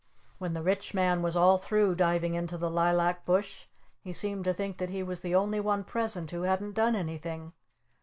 When 0.39 0.53
the 0.53 0.63
Rich 0.63 0.95
Man 0.95 1.21
was 1.21 1.35
all 1.35 1.59
through 1.59 1.93
diving 1.93 2.33
into 2.33 2.57
the 2.57 2.71
Lilac 2.71 3.23
Bush 3.23 3.65
he 3.99 4.11
seemed 4.11 4.45
to 4.45 4.51
think 4.55 4.79
that 4.79 4.89
he 4.89 5.03
was 5.03 5.19
the 5.21 5.35
only 5.35 5.59
one 5.59 5.83
present 5.83 6.31
who 6.31 6.41
hadn't 6.41 6.73
done 6.73 6.95
anything! 6.95 7.53